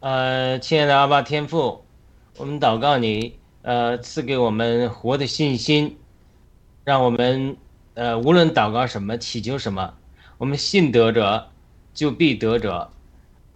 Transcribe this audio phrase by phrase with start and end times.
[0.00, 1.82] 呃，亲爱的阿爸天父，
[2.36, 5.96] 我们祷告你，呃，赐给我们活的信心，
[6.84, 7.56] 让我们
[7.94, 9.92] 呃无论祷告什么，祈求什么，
[10.38, 11.50] 我们信得者
[11.94, 12.88] 就必得者。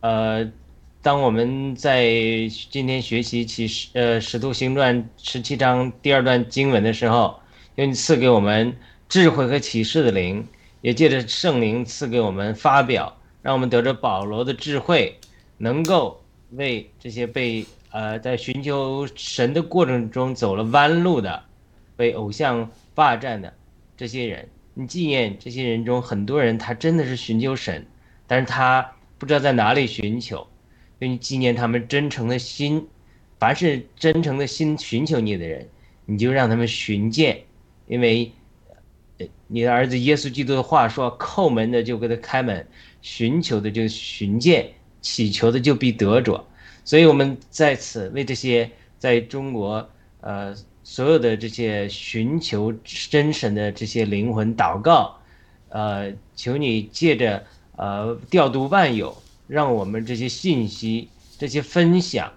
[0.00, 0.50] 呃，
[1.00, 2.08] 当我们在
[2.70, 7.38] 今天学习启示呃使徒行传十七章第二段经文的时候，
[7.76, 8.76] 愿你赐给我们
[9.08, 10.44] 智慧和启示的灵，
[10.80, 15.20] 也借着圣灵赐给我们发表，让我们得着保罗的智慧，
[15.58, 16.20] 能够。
[16.52, 21.42] 为这些被呃在寻求神的过程中走了弯路的，
[21.96, 23.52] 被偶像霸占的
[23.96, 27.86] 这些人，你纪念这些人中很多人，他真的是寻求神，
[28.26, 30.46] 但是他不知道在哪里寻求，
[30.98, 32.86] 所以纪念他们真诚的心，
[33.38, 35.68] 凡是真诚的心寻求你的人，
[36.04, 37.42] 你就让他们寻见，
[37.86, 38.30] 因为
[39.46, 42.66] 你的儿子耶稣基督的话说：叩门的就给他开门，
[43.00, 44.72] 寻求的就寻见。
[45.02, 46.46] 祈求的就必得着，
[46.84, 52.72] 所以我们在此为这些在中国呃所有的这些寻求
[53.10, 55.18] 真神的这些灵魂祷告，
[55.68, 57.44] 呃，求你借着
[57.76, 62.32] 呃调度万有，让我们这些信息、这些分享，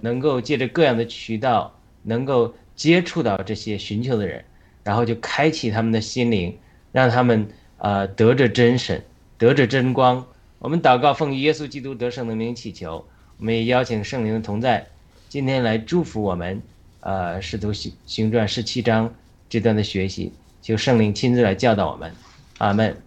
[0.00, 4.44] 能够借着各样的渠道，能够接触到这些寻求的人，
[4.82, 6.58] 然后就开启他们的心灵，
[6.92, 7.46] 让他们
[7.78, 9.02] 呃得着真神，
[9.36, 10.26] 得着真光。
[10.66, 13.06] 我们祷告，奉耶稣基督得胜的名祈求。
[13.38, 14.84] 我们也邀请圣灵的同在，
[15.28, 16.60] 今天来祝福我们。
[16.98, 19.14] 呃，使徒行行传十七章
[19.48, 22.12] 这段的学习，求圣灵亲自来教导我们。
[22.58, 23.00] 阿门。